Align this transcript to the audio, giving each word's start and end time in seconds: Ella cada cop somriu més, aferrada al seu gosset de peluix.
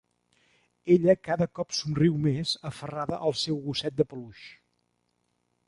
Ella 0.95 1.13
cada 1.27 1.47
cop 1.59 1.75
somriu 1.81 2.17
més, 2.25 2.55
aferrada 2.71 3.21
al 3.29 3.37
seu 3.43 3.63
gosset 3.69 4.01
de 4.01 4.09
peluix. 4.15 4.43